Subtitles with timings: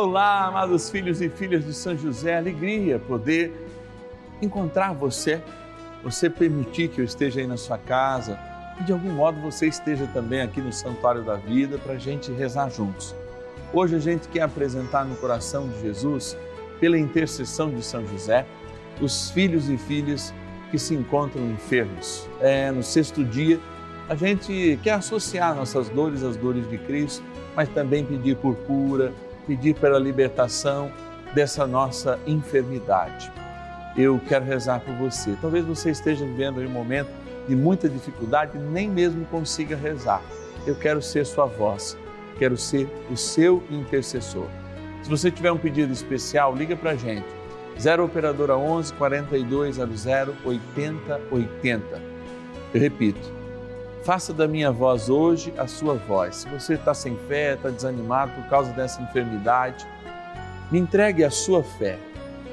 [0.00, 3.52] Olá, amados filhos e filhas de São José, alegria poder
[4.40, 5.42] encontrar você,
[6.04, 8.38] você permitir que eu esteja aí na sua casa
[8.78, 12.30] e de algum modo você esteja também aqui no Santuário da Vida para a gente
[12.30, 13.12] rezar juntos.
[13.72, 16.38] Hoje a gente quer apresentar no coração de Jesus,
[16.78, 18.46] pela intercessão de São José,
[19.00, 20.32] os filhos e filhas
[20.70, 22.30] que se encontram enfermos.
[22.40, 23.58] É, no sexto dia,
[24.08, 27.24] a gente quer associar nossas dores às dores de Cristo,
[27.56, 29.12] mas também pedir por cura
[29.48, 30.92] pedir pela libertação
[31.34, 33.32] dessa nossa enfermidade.
[33.96, 35.36] Eu quero rezar por você.
[35.40, 37.08] Talvez você esteja vivendo um momento
[37.48, 40.22] de muita dificuldade e nem mesmo consiga rezar.
[40.66, 41.96] Eu quero ser sua voz,
[42.38, 44.46] quero ser o seu intercessor.
[45.02, 47.26] Se você tiver um pedido especial, liga para a gente.
[47.80, 50.06] 0 Operadora 11 4200
[50.44, 52.02] 8080.
[52.74, 53.37] Eu repito,
[54.08, 56.36] Faça da minha voz hoje a sua voz.
[56.36, 59.86] Se você está sem fé, está desanimado por causa dessa enfermidade,
[60.70, 61.98] me entregue a sua fé.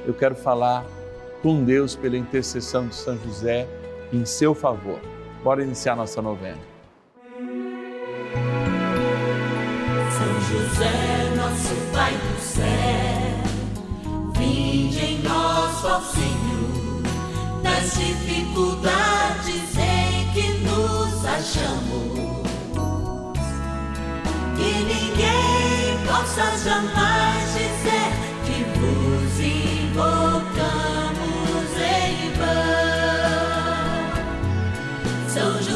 [0.06, 0.84] Eu quero falar
[1.40, 3.66] com Deus pela intercessão de São José
[4.12, 5.00] em seu favor.
[5.42, 6.60] Bora iniciar nossa novena.
[10.10, 12.64] São José, nosso Pai do céu,
[14.36, 19.66] vinde em nós, ó Senhor, nas dificuldades
[21.26, 22.46] achamos
[24.56, 28.10] que ninguém possa jamais dizer
[28.44, 30.46] que vos invocamos
[31.78, 32.66] em vão.
[35.28, 35.75] São.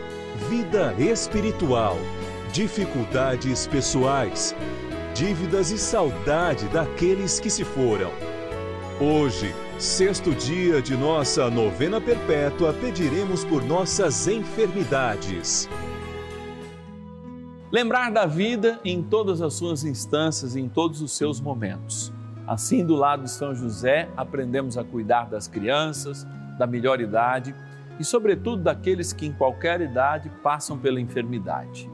[0.35, 1.97] vida espiritual,
[2.51, 4.55] dificuldades pessoais,
[5.13, 8.11] dívidas e saudade daqueles que se foram.
[8.99, 15.67] Hoje, sexto dia de nossa novena perpétua, pediremos por nossas enfermidades.
[17.71, 22.11] Lembrar da vida em todas as suas instâncias, em todos os seus momentos.
[22.45, 26.27] Assim, do lado de São José, aprendemos a cuidar das crianças,
[26.57, 27.55] da melhor idade
[28.01, 31.87] e, sobretudo, daqueles que em qualquer idade passam pela enfermidade.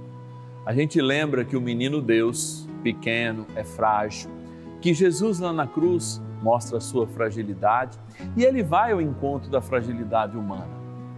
[0.66, 4.32] A gente lembra que o menino Deus, pequeno, é frágil,
[4.80, 8.00] que Jesus lá na cruz mostra a sua fragilidade
[8.38, 10.70] e ele vai ao encontro da fragilidade humana.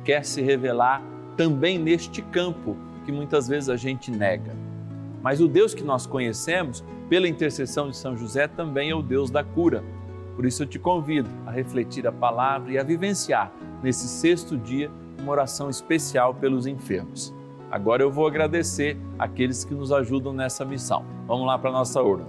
[0.03, 1.03] Quer se revelar
[1.37, 2.75] também neste campo
[3.05, 4.55] que muitas vezes a gente nega.
[5.21, 9.29] Mas o Deus que nós conhecemos, pela intercessão de São José, também é o Deus
[9.29, 9.83] da cura.
[10.35, 13.51] Por isso eu te convido a refletir a palavra e a vivenciar
[13.83, 17.33] nesse sexto dia, uma oração especial pelos enfermos.
[17.71, 21.05] Agora eu vou agradecer aqueles que nos ajudam nessa missão.
[21.27, 22.25] Vamos lá para a nossa urna.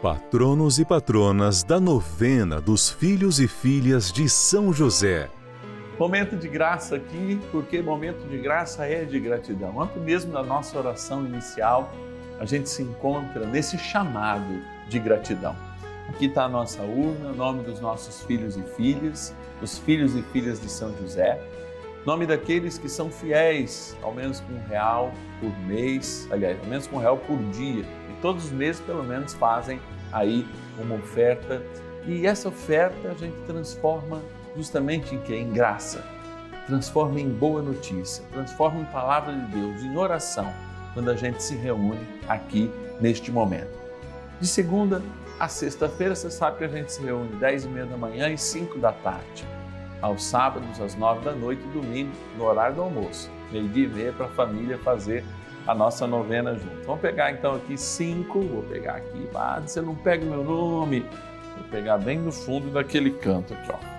[0.00, 5.28] Patronos e patronas da novena dos filhos e filhas de São José.
[5.98, 9.80] Momento de graça aqui, porque momento de graça é de gratidão.
[9.80, 11.92] Antes mesmo da nossa oração inicial,
[12.40, 15.54] a gente se encontra nesse chamado de gratidão.
[16.08, 20.60] Aqui está a nossa urna, nome dos nossos filhos e filhas os filhos e filhas
[20.60, 21.40] de São José,
[22.04, 26.86] nome daqueles que são fiéis, ao menos com um real por mês, aliás, ao menos
[26.86, 29.80] com um real por dia, e todos os meses pelo menos fazem
[30.12, 30.46] aí
[30.78, 31.62] uma oferta,
[32.04, 34.20] e essa oferta a gente transforma
[34.56, 35.34] justamente em que?
[35.34, 36.04] Em graça,
[36.66, 40.52] transforma em boa notícia, transforma em palavra de Deus, em oração,
[40.92, 42.70] quando a gente se reúne aqui
[43.00, 43.80] neste momento.
[44.40, 45.00] De segunda
[45.38, 48.38] a sexta-feira, você sabe que a gente se reúne 10 e meia da manhã e
[48.38, 49.46] 5 da tarde.
[50.00, 53.30] Aos sábados, às 9 da noite e domingo, no horário do almoço.
[53.50, 55.24] Meio-dia e meia para a família fazer
[55.66, 56.86] a nossa novena junto.
[56.86, 61.00] Vamos pegar então aqui cinco, vou pegar aqui, ah, você não pega meu nome,
[61.56, 63.92] vou pegar bem no fundo daquele canto aqui, ó.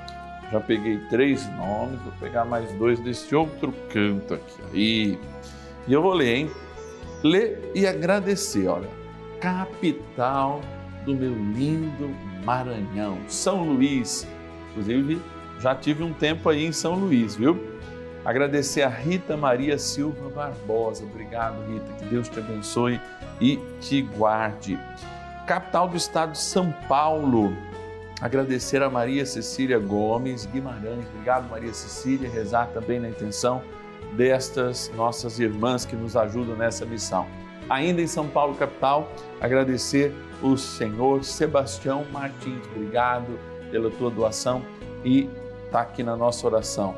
[0.52, 4.62] Já peguei três nomes, vou pegar mais dois desse outro canto aqui.
[4.72, 5.20] Aí.
[5.88, 6.52] E eu vou ler, hein?
[7.24, 8.90] Ler e agradecer, olha.
[9.40, 10.62] Capital
[11.06, 12.10] do meu lindo
[12.44, 14.28] Maranhão, São Luís.
[14.72, 15.22] Inclusive,
[15.60, 17.74] já tive um tempo aí em São Luís, viu?
[18.26, 21.04] Agradecer a Rita Maria Silva Barbosa.
[21.04, 21.92] Obrigado, Rita.
[22.00, 23.00] Que Deus te abençoe
[23.42, 24.80] e te guarde.
[25.46, 27.54] Capital do estado São Paulo.
[28.22, 31.06] Agradecer a Maria Cecília Gomes Guimarães.
[31.08, 32.30] Obrigado, Maria Cecília.
[32.30, 33.62] Rezar também na intenção
[34.16, 37.28] destas nossas irmãs que nos ajudam nessa missão.
[37.70, 39.12] Ainda em São Paulo, capital,
[39.42, 42.64] agradecer o senhor Sebastião Martins.
[42.76, 43.40] Obrigado
[43.72, 44.62] pela tua doação
[45.04, 45.30] e
[45.66, 46.96] está aqui na nossa oração.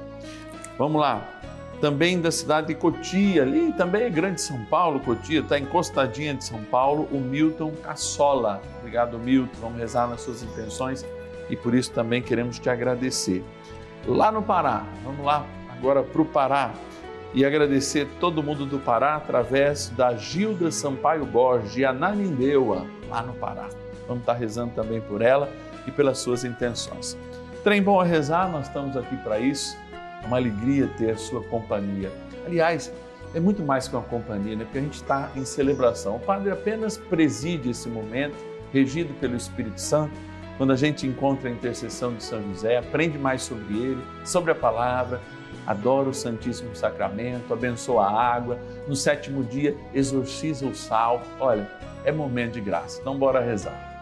[0.77, 1.31] Vamos lá.
[1.80, 6.44] Também da cidade de Cotia, ali também é grande São Paulo, Cotia, está encostadinha de
[6.44, 8.62] São Paulo, o Milton Cassola.
[8.80, 9.57] Obrigado, Milton.
[9.62, 11.06] Vamos rezar nas suas intenções
[11.50, 13.44] e por isso também queremos te agradecer.
[14.07, 16.74] Lá no Pará, vamos lá agora para o Pará
[17.35, 23.33] e agradecer todo mundo do Pará através da Gilda Sampaio Borges, de Ananindeua, lá no
[23.33, 23.67] Pará.
[24.07, 25.49] Vamos estar rezando também por ela
[25.85, 27.17] e pelas suas intenções.
[27.61, 29.77] Trem bom a rezar, nós estamos aqui para isso.
[30.23, 32.09] É uma alegria ter a sua companhia.
[32.45, 32.89] Aliás,
[33.33, 34.63] é muito mais que uma companhia, né?
[34.63, 36.15] porque a gente está em celebração.
[36.15, 38.38] O Padre apenas preside esse momento,
[38.71, 40.13] regido pelo Espírito Santo,
[40.57, 44.55] quando a gente encontra a intercessão de São José, aprende mais sobre ele, sobre a
[44.55, 45.19] palavra,
[45.65, 51.21] adora o Santíssimo Sacramento, abençoa a água, no sétimo dia exorciza o sal.
[51.39, 51.69] Olha,
[52.03, 53.00] é momento de graça.
[53.01, 53.95] Então, bora rezar.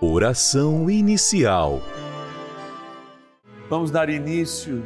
[0.00, 1.80] Oração inicial.
[3.70, 4.82] Vamos dar início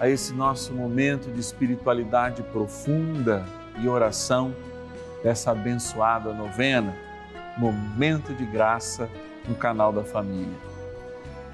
[0.00, 3.44] a esse nosso momento de espiritualidade profunda
[3.78, 4.54] e oração
[5.22, 6.96] dessa abençoada novena,
[7.56, 9.08] Momento de Graça
[9.48, 10.73] no canal da família.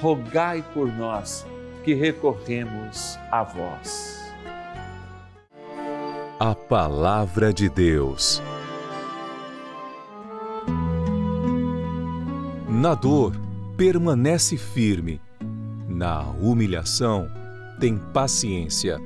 [0.00, 1.44] rogai por nós
[1.84, 4.18] que recorremos a vós.
[6.38, 8.40] A Palavra de Deus.
[12.68, 13.34] Na dor,
[13.76, 15.20] permanece firme.
[15.88, 17.28] Na humilhação,
[17.80, 19.00] tem paciência,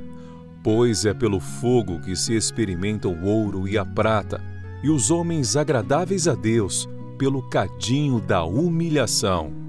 [0.62, 4.42] pois é pelo fogo que se experimenta o ouro e a prata,
[4.82, 9.61] e os homens agradáveis a Deus pelo cadinho da humilhação.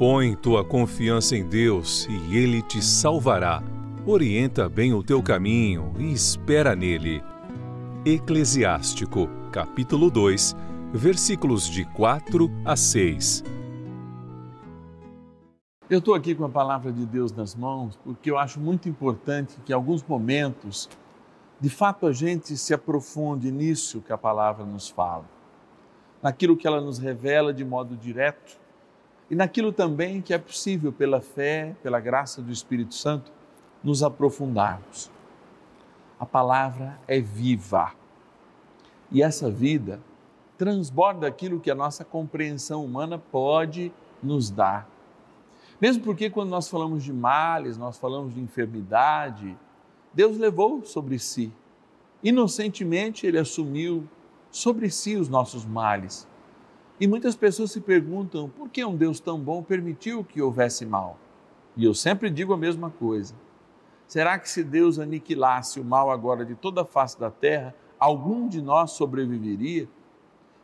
[0.00, 3.62] Põe tua confiança em Deus e Ele te salvará.
[4.06, 7.22] Orienta bem o teu caminho e espera nele.
[8.06, 10.56] Eclesiástico, capítulo 2,
[10.94, 13.44] versículos de 4 a 6.
[15.90, 19.58] Eu estou aqui com a palavra de Deus nas mãos porque eu acho muito importante
[19.66, 20.88] que, em alguns momentos,
[21.60, 25.26] de fato a gente se aprofunde nisso que a palavra nos fala,
[26.22, 28.59] naquilo que ela nos revela de modo direto
[29.30, 33.30] e naquilo também que é possível, pela fé, pela graça do Espírito Santo,
[33.82, 35.10] nos aprofundarmos.
[36.18, 37.92] A palavra é viva
[39.10, 40.00] e essa vida
[40.58, 44.86] transborda aquilo que a nossa compreensão humana pode nos dar
[45.80, 49.56] mesmo porque quando nós falamos de males, nós falamos de enfermidade,
[50.12, 51.50] Deus levou sobre si
[52.22, 54.06] inocentemente ele assumiu
[54.50, 56.28] sobre si os nossos males.
[57.00, 61.18] E muitas pessoas se perguntam por que um Deus tão bom permitiu que houvesse mal.
[61.74, 63.34] E eu sempre digo a mesma coisa.
[64.06, 68.46] Será que se Deus aniquilasse o mal agora de toda a face da terra, algum
[68.46, 69.88] de nós sobreviveria?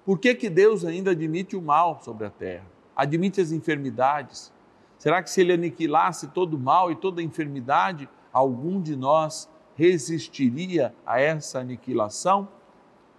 [0.05, 2.66] Por que, que Deus ainda admite o mal sobre a terra?
[2.95, 4.52] Admite as enfermidades?
[4.99, 9.49] Será que se ele aniquilasse todo o mal e toda a enfermidade, algum de nós
[9.75, 12.47] resistiria a essa aniquilação?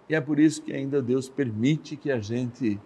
[0.08, 2.80] E é por isso que ainda Deus permite que a gente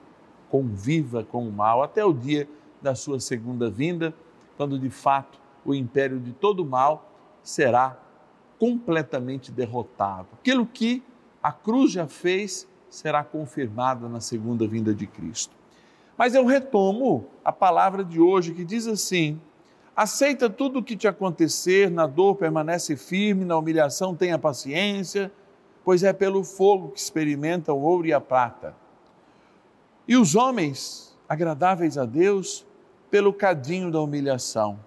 [0.52, 2.46] conviva com o mal até o dia
[2.82, 4.12] da sua segunda vinda,
[4.54, 7.10] quando de fato o império de todo o mal
[7.42, 7.98] será
[8.58, 10.28] completamente derrotado.
[10.34, 11.02] Aquilo que
[11.42, 15.56] a cruz já fez será confirmado na segunda vinda de Cristo.
[16.18, 19.40] Mas eu retomo a palavra de hoje que diz assim:
[19.96, 25.32] aceita tudo o que te acontecer, na dor permanece firme, na humilhação tenha paciência,
[25.82, 28.81] pois é pelo fogo que experimenta o ouro e a prata.
[30.06, 32.66] E os homens agradáveis a Deus
[33.10, 34.78] pelo cadinho da humilhação.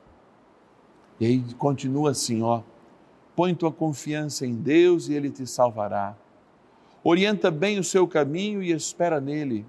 [1.20, 2.62] E aí continua assim, ó:
[3.36, 6.16] põe tua confiança em Deus e ele te salvará.
[7.04, 9.66] Orienta bem o seu caminho e espera nele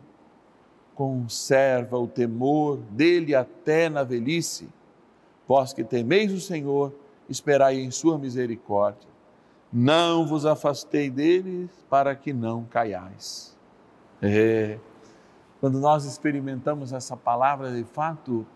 [0.97, 4.67] conserva o temor dele até na velhice.
[5.47, 6.93] Vós que temeis o Senhor,
[7.29, 9.09] esperai em sua misericórdia.
[9.71, 13.55] Não vos afastei deles para que não caiais.
[14.23, 14.79] É,
[15.60, 18.46] quando nós experimentamos essa palavra, de fato,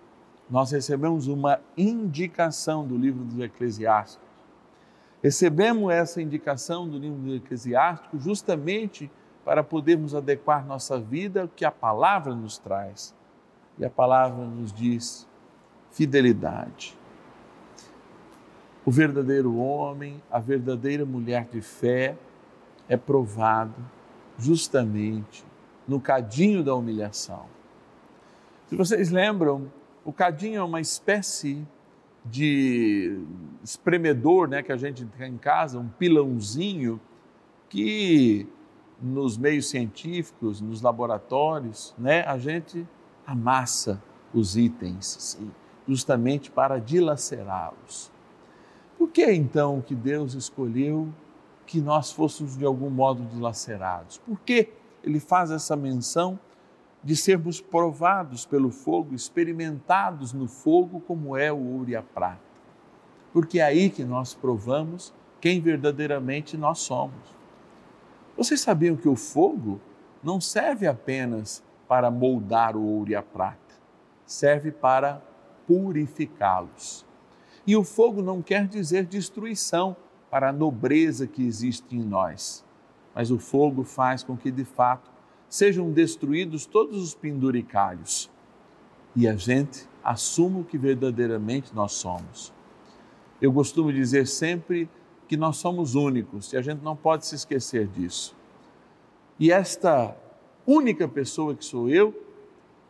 [0.51, 4.29] nós recebemos uma indicação do livro dos Eclesiásticos.
[5.23, 9.11] Recebemos essa indicação do livro do Eclesiástico justamente
[9.45, 13.15] para podermos adequar nossa vida ao que a palavra nos traz.
[13.79, 15.27] E a palavra nos diz
[15.91, 16.99] fidelidade.
[18.85, 22.17] O verdadeiro homem, a verdadeira mulher de fé
[22.89, 23.75] é provado
[24.39, 25.45] justamente
[25.87, 27.47] no cadinho da humilhação.
[28.69, 29.71] Se vocês lembram,
[30.05, 31.67] o cadinho é uma espécie
[32.25, 33.21] de
[33.65, 37.01] espremedor, né, que a gente tem em casa, um pilãozinho
[37.69, 38.47] que
[39.01, 42.87] nos meios científicos, nos laboratórios, né, a gente
[43.27, 44.03] amassa
[44.35, 45.39] os itens
[45.89, 48.13] justamente para dilacerá-los.
[48.99, 51.09] Por que então que Deus escolheu
[51.67, 54.19] que nós fôssemos de algum modo dilacerados?
[54.19, 56.39] Por que ele faz essa menção
[57.03, 62.41] de sermos provados pelo fogo, experimentados no fogo, como é o ouro e a prata?
[63.33, 67.35] Porque é aí que nós provamos quem verdadeiramente nós somos.
[68.37, 69.81] Vocês sabiam que o fogo
[70.23, 73.75] não serve apenas para moldar o ouro e a prata,
[74.27, 75.23] serve para
[75.67, 77.07] purificá-los.
[77.67, 79.97] E o fogo não quer dizer destruição
[80.31, 82.65] para a nobreza que existe em nós,
[83.21, 85.11] mas o fogo faz com que de fato
[85.47, 88.31] sejam destruídos todos os penduricalhos
[89.15, 92.51] e a gente assuma o que verdadeiramente nós somos.
[93.39, 94.89] Eu costumo dizer sempre
[95.29, 98.35] que nós somos únicos e a gente não pode se esquecer disso.
[99.39, 100.17] E esta
[100.67, 102.19] única pessoa que sou eu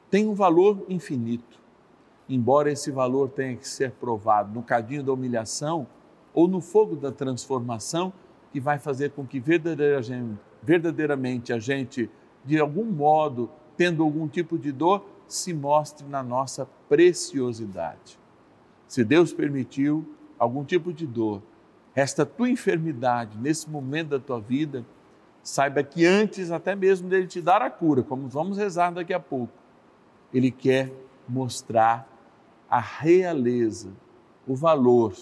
[0.08, 1.58] tem um valor infinito,
[2.28, 5.88] embora esse valor tenha que ser provado no cadinho da humilhação
[6.32, 8.12] ou no fogo da transformação
[8.52, 9.40] que vai fazer com que
[10.62, 12.10] verdadeiramente a gente,
[12.44, 18.18] de algum modo, tendo algum tipo de dor, se mostre na nossa preciosidade.
[18.88, 20.04] Se Deus permitiu
[20.38, 21.42] algum tipo de dor,
[21.94, 24.84] esta tua enfermidade nesse momento da tua vida,
[25.42, 29.20] saiba que antes até mesmo dele te dar a cura, como vamos rezar daqui a
[29.20, 29.52] pouco,
[30.32, 30.92] ele quer
[31.28, 32.08] mostrar
[32.68, 33.90] a realeza,
[34.46, 35.14] o valor,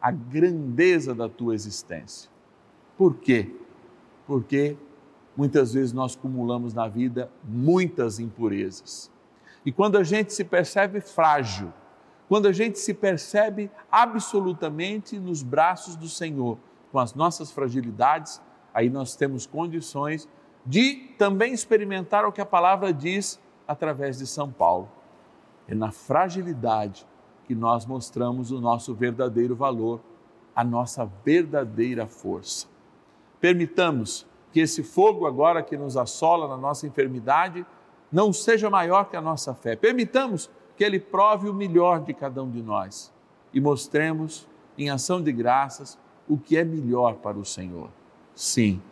[0.00, 2.30] a grandeza da tua existência.
[2.96, 3.50] Por quê?
[4.26, 4.76] Porque
[5.36, 9.10] muitas vezes nós acumulamos na vida muitas impurezas.
[9.64, 11.72] E quando a gente se percebe frágil,
[12.28, 16.58] quando a gente se percebe absolutamente nos braços do Senhor,
[16.90, 18.40] com as nossas fragilidades,
[18.72, 20.28] aí nós temos condições
[20.64, 24.88] de também experimentar o que a palavra diz através de São Paulo.
[25.68, 27.06] É na fragilidade
[27.44, 30.00] que nós mostramos o nosso verdadeiro valor,
[30.54, 32.66] a nossa verdadeira força.
[33.46, 37.64] Permitamos que esse fogo agora que nos assola na nossa enfermidade
[38.10, 39.76] não seja maior que a nossa fé.
[39.76, 43.14] Permitamos que Ele prove o melhor de cada um de nós
[43.54, 45.96] e mostremos, em ação de graças,
[46.28, 47.88] o que é melhor para o Senhor.
[48.34, 48.82] Sim,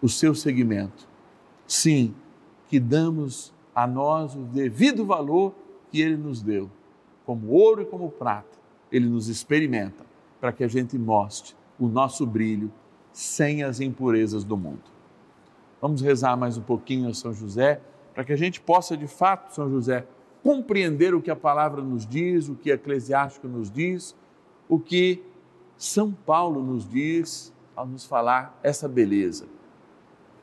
[0.00, 1.08] o seu segmento.
[1.66, 2.14] Sim,
[2.68, 5.52] que damos a nós o devido valor
[5.90, 6.70] que Ele nos deu,
[7.26, 8.56] como ouro e como prata.
[8.92, 10.06] Ele nos experimenta
[10.40, 12.70] para que a gente mostre o nosso brilho
[13.14, 14.82] sem as impurezas do mundo.
[15.80, 17.80] Vamos rezar mais um pouquinho a São José,
[18.12, 20.04] para que a gente possa, de fato, São José,
[20.42, 24.16] compreender o que a palavra nos diz, o que Eclesiástico nos diz,
[24.68, 25.22] o que
[25.76, 29.46] São Paulo nos diz ao nos falar essa beleza.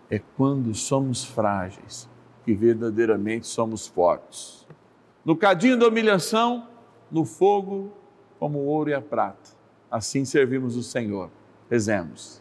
[0.10, 2.10] É quando somos frágeis
[2.46, 4.66] que verdadeiramente somos fortes.
[5.26, 6.68] No cadinho da humilhação,
[7.12, 7.92] no fogo,
[8.40, 9.52] como o ouro e a prata.
[9.90, 11.30] Assim servimos o Senhor.
[11.70, 12.41] Rezemos.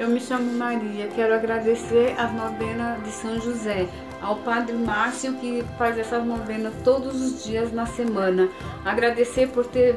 [0.00, 3.86] Eu me chamo Maria, quero agradecer as novenas de São José,
[4.18, 8.48] ao Padre Márcio que faz essas novenas todos os dias na semana.
[8.82, 9.94] Agradecer por ter,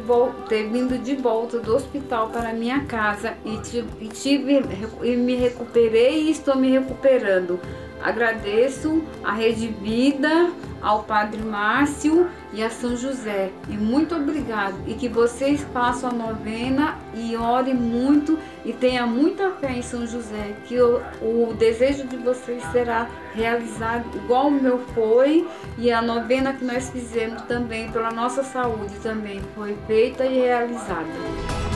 [0.49, 4.61] ter vindo de volta do hospital para minha casa e, tive, e, tive,
[5.03, 7.57] e me recuperei e estou me recuperando.
[8.03, 13.49] Agradeço a Rede Vida, ao Padre Márcio e a São José.
[13.69, 14.75] E muito obrigado.
[14.85, 20.05] E que vocês façam a novena e orem muito e tenham muita fé em São
[20.05, 26.01] José, que o, o desejo de vocês será realizado igual o meu foi e a
[26.01, 31.72] novena que nós fizemos também pela nossa saúde também foi feita e realizada.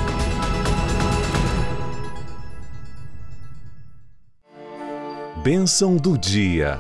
[5.49, 6.77] Bênção do dia.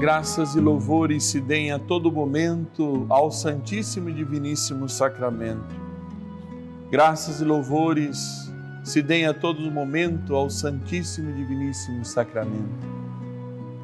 [0.00, 5.76] Graças e louvores se deem a todo momento ao Santíssimo e Diviníssimo Sacramento.
[6.90, 8.50] Graças e louvores
[8.82, 12.88] se deem a todo momento ao Santíssimo e Diviníssimo Sacramento.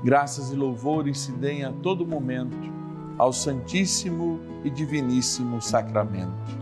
[0.03, 2.73] Graças e louvores se deem a todo momento
[3.19, 6.57] ao Santíssimo e Diviníssimo Sacramento.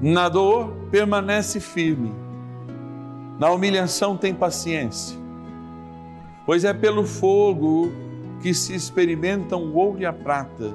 [0.00, 2.27] Na dor, permanece firme
[3.38, 5.16] na humilhação tem paciência,
[6.44, 7.92] pois é pelo fogo
[8.42, 10.74] que se experimentam o ouro e a prata,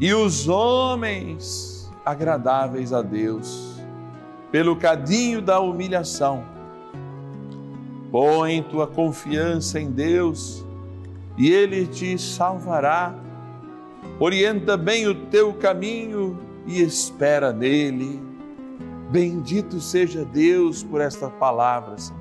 [0.00, 3.80] e os homens agradáveis a Deus,
[4.50, 6.44] pelo cadinho da humilhação.
[8.12, 10.64] Põe tua confiança em Deus
[11.38, 13.14] e Ele te salvará.
[14.20, 18.31] Orienta bem o teu caminho e espera nele
[19.12, 22.18] Bendito seja Deus por esta palavra, Senhor.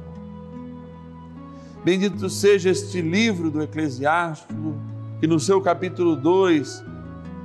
[1.85, 4.75] Bendito seja este livro do Eclesiástico,
[5.21, 6.83] que no seu capítulo 2,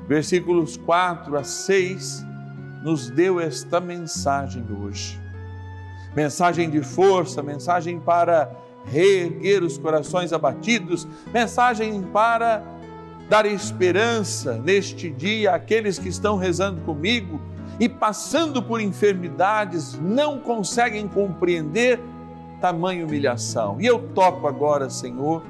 [0.08, 2.24] versículos 4 a 6,
[2.82, 5.16] nos deu esta mensagem hoje.
[6.16, 8.50] Mensagem de força, mensagem para
[8.86, 12.64] reerguer os corações abatidos, mensagem para
[13.28, 17.40] dar esperança neste dia àqueles que estão rezando comigo
[17.78, 22.00] e passando por enfermidades não conseguem compreender
[22.60, 23.80] tamanha humilhação.
[23.80, 25.42] E eu toco agora, Senhor,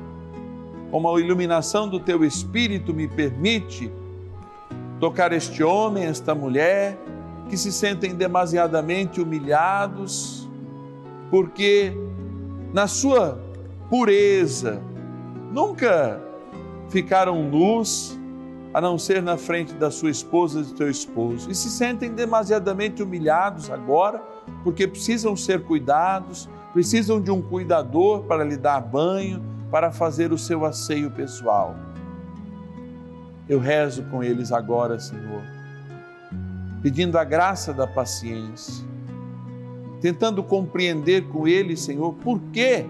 [0.90, 3.90] como a iluminação do teu espírito me permite
[4.98, 6.98] tocar este homem, esta mulher
[7.48, 10.46] que se sentem demasiadamente humilhados
[11.30, 11.92] porque
[12.72, 13.40] na sua
[13.88, 14.82] pureza
[15.52, 16.20] nunca
[16.88, 18.18] ficaram nus
[18.76, 22.12] a não ser na frente da sua esposa e do teu esposo, e se sentem
[22.12, 24.22] demasiadamente humilhados agora,
[24.62, 30.36] porque precisam ser cuidados, precisam de um cuidador para lhe dar banho, para fazer o
[30.36, 31.74] seu asseio pessoal.
[33.48, 35.40] Eu rezo com eles agora, Senhor,
[36.82, 38.84] pedindo a graça da paciência,
[40.02, 42.84] tentando compreender com eles, Senhor, por que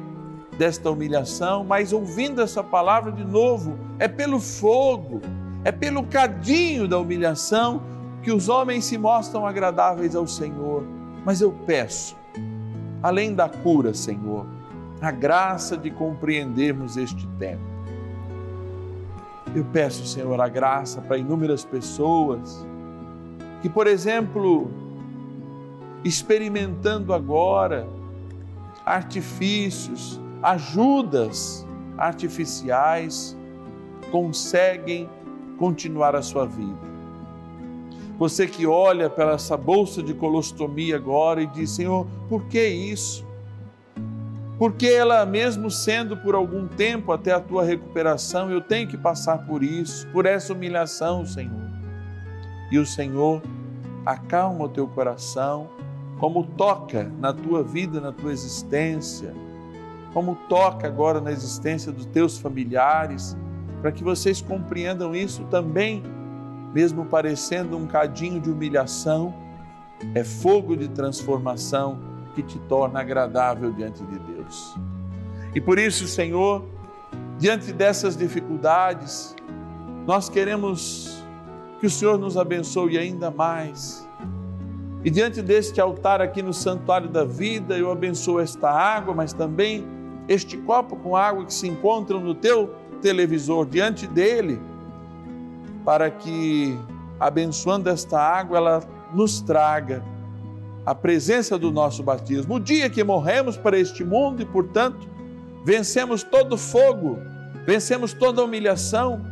[0.58, 5.22] desta humilhação, mas ouvindo essa palavra de novo, é pelo fogo
[5.66, 7.82] é pelo cadinho da humilhação
[8.22, 10.84] que os homens se mostram agradáveis ao Senhor.
[11.24, 12.16] Mas eu peço,
[13.02, 14.46] além da cura, Senhor,
[15.00, 17.64] a graça de compreendermos este tempo.
[19.56, 22.64] Eu peço, Senhor, a graça para inúmeras pessoas
[23.60, 24.70] que, por exemplo,
[26.04, 27.88] experimentando agora
[28.84, 31.66] artifícios, ajudas
[31.98, 33.36] artificiais,
[34.12, 35.10] conseguem
[35.58, 36.96] continuar a sua vida.
[38.18, 43.26] Você que olha para essa bolsa de colostomia agora e diz: Senhor, por que isso?
[44.58, 49.44] Porque ela, mesmo sendo por algum tempo até a tua recuperação, eu tenho que passar
[49.46, 51.66] por isso, por essa humilhação, Senhor.
[52.72, 53.42] E o Senhor
[54.04, 55.68] acalma o teu coração,
[56.18, 59.34] como toca na tua vida, na tua existência,
[60.14, 63.36] como toca agora na existência dos teus familiares
[63.80, 66.02] para que vocês compreendam isso também,
[66.72, 69.34] mesmo parecendo um cadinho de humilhação,
[70.14, 71.98] é fogo de transformação
[72.34, 74.76] que te torna agradável diante de Deus.
[75.54, 76.64] E por isso, Senhor,
[77.38, 79.34] diante dessas dificuldades,
[80.06, 81.22] nós queremos
[81.80, 84.06] que o Senhor nos abençoe ainda mais.
[85.04, 89.86] E diante deste altar aqui no Santuário da Vida, eu abençoo esta água, mas também
[90.28, 92.74] este copo com água que se encontram no teu
[93.06, 94.60] televisor diante dele,
[95.84, 96.76] para que,
[97.20, 98.82] abençoando esta água, ela
[99.14, 100.02] nos traga
[100.84, 102.56] a presença do nosso batismo.
[102.56, 105.08] O dia que morremos para este mundo e, portanto,
[105.64, 107.16] vencemos todo fogo,
[107.64, 109.24] vencemos toda humilhação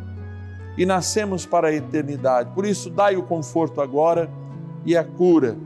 [0.79, 2.51] e nascemos para a eternidade.
[2.55, 4.31] Por isso, dai o conforto agora
[4.87, 5.57] e a cura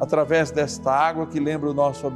[0.00, 2.08] através desta água que lembra o nosso,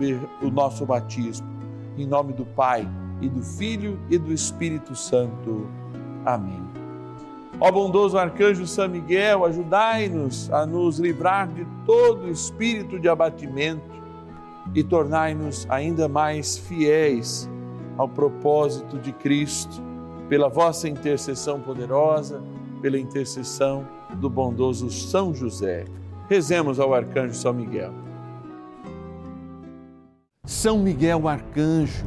[0.42, 1.48] o nosso batismo.
[1.96, 2.88] Em nome do Pai
[3.20, 5.68] e do Filho e do Espírito Santo.
[6.24, 6.62] Amém.
[7.60, 14.00] Ó bondoso arcanjo São Miguel, ajudai-nos a nos livrar de todo espírito de abatimento
[14.74, 17.50] e tornai-nos ainda mais fiéis
[17.98, 19.82] ao propósito de Cristo,
[20.28, 22.42] pela vossa intercessão poderosa,
[22.80, 25.84] pela intercessão do bondoso São José.
[26.28, 27.92] Rezemos ao arcanjo São Miguel.
[30.46, 32.06] São Miguel arcanjo,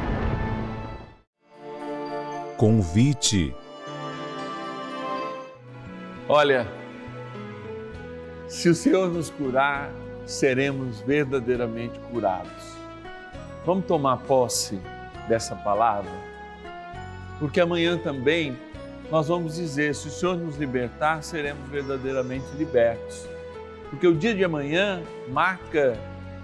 [2.61, 3.55] convite.
[6.29, 6.67] Olha,
[8.47, 9.91] se o Senhor nos curar,
[10.27, 12.77] seremos verdadeiramente curados.
[13.65, 14.79] Vamos tomar posse
[15.27, 16.11] dessa palavra?
[17.39, 18.55] Porque amanhã também
[19.09, 23.27] nós vamos dizer: se o Senhor nos libertar, seremos verdadeiramente libertos.
[23.89, 25.97] Porque o dia de amanhã marca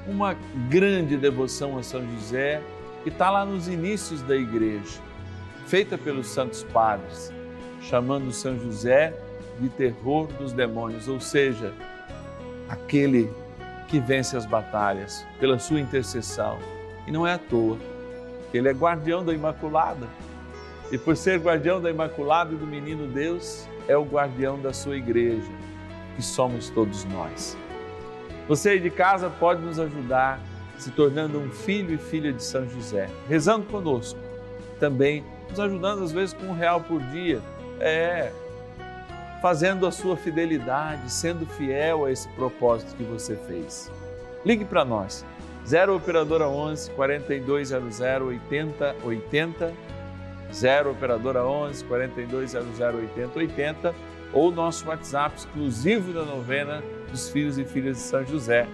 [0.08, 0.36] uma
[0.68, 2.60] grande devoção a São José,
[3.04, 5.06] que está lá nos inícios da igreja
[5.68, 7.32] feita pelos santos padres,
[7.82, 9.14] chamando São José
[9.60, 11.74] de terror dos demônios, ou seja,
[12.70, 13.30] aquele
[13.88, 16.58] que vence as batalhas pela sua intercessão.
[17.06, 17.78] E não é à toa,
[18.54, 20.08] ele é guardião da Imaculada.
[20.90, 24.96] E por ser guardião da Imaculada e do Menino Deus, é o guardião da sua
[24.96, 25.52] igreja,
[26.16, 27.58] que somos todos nós.
[28.48, 30.40] Você aí de casa pode nos ajudar
[30.78, 34.20] se tornando um filho e filha de São José, rezando conosco.
[34.80, 37.42] Também nos ajudando às vezes com um real por dia.
[37.80, 38.32] É,
[39.42, 43.92] fazendo a sua fidelidade, sendo fiel a esse propósito que você fez.
[44.46, 45.26] Ligue para nós,
[45.66, 49.74] 0 Operadora 11 4200 8080,
[50.54, 53.96] 0 Operadora 11 4200 8080
[54.34, 58.68] ou nosso WhatsApp exclusivo da novena dos filhos e filhas de São José.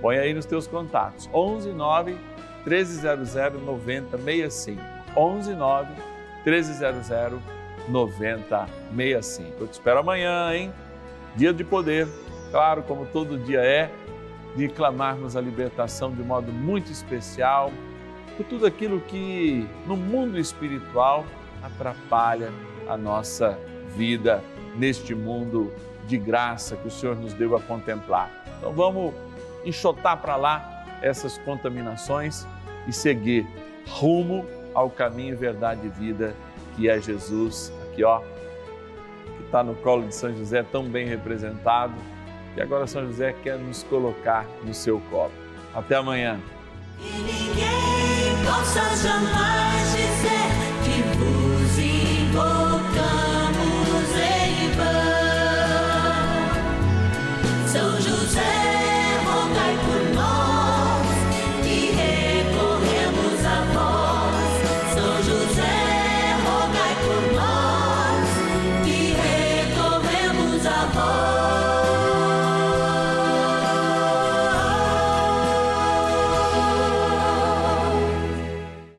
[0.00, 2.16] Põe aí nos teus contatos, 11 9
[2.64, 4.82] 1300 9065.
[5.16, 6.15] 11 9
[6.46, 7.10] 1300
[7.88, 9.60] 9065.
[9.60, 10.72] Eu te espero amanhã, hein?
[11.36, 12.08] Dia de poder,
[12.50, 13.90] claro, como todo dia é,
[14.54, 17.70] de clamarmos a libertação de modo muito especial
[18.36, 21.24] por tudo aquilo que no mundo espiritual
[21.62, 22.50] atrapalha
[22.88, 23.58] a nossa
[23.96, 24.42] vida
[24.76, 25.72] neste mundo
[26.06, 28.30] de graça que o Senhor nos deu a contemplar.
[28.58, 29.14] Então vamos
[29.64, 32.46] enxotar para lá essas contaminações
[32.86, 33.46] e seguir
[33.86, 36.34] rumo ao caminho, verdade e vida
[36.76, 41.94] que é Jesus, aqui ó, que está no colo de São José, tão bem representado,
[42.54, 45.32] e agora São José quer nos colocar no seu colo.
[45.74, 46.38] Até amanhã.
[47.00, 50.35] Ninguém possa jamais dizer